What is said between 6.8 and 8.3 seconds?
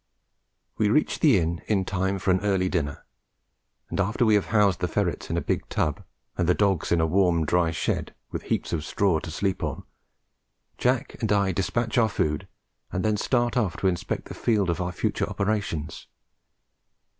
in a warm dry shed